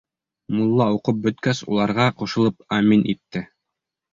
[0.59, 3.45] Мулла уҡып бөткәс, уларға ҡушылып амин итте.